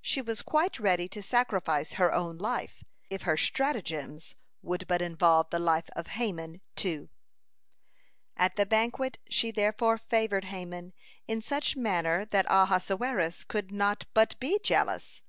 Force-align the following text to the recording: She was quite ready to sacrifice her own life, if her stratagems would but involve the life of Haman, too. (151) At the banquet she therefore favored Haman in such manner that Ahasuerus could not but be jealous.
She 0.00 0.22
was 0.22 0.40
quite 0.40 0.80
ready 0.80 1.08
to 1.10 1.20
sacrifice 1.22 1.92
her 2.00 2.10
own 2.10 2.38
life, 2.38 2.82
if 3.10 3.20
her 3.24 3.36
stratagems 3.36 4.34
would 4.62 4.86
but 4.86 5.02
involve 5.02 5.50
the 5.50 5.58
life 5.58 5.90
of 5.94 6.06
Haman, 6.16 6.62
too. 6.74 7.10
(151) 8.36 8.36
At 8.46 8.56
the 8.56 8.64
banquet 8.64 9.18
she 9.28 9.50
therefore 9.50 9.98
favored 9.98 10.44
Haman 10.46 10.94
in 11.28 11.42
such 11.42 11.76
manner 11.76 12.24
that 12.24 12.46
Ahasuerus 12.48 13.44
could 13.44 13.70
not 13.70 14.06
but 14.14 14.40
be 14.40 14.58
jealous. 14.62 15.20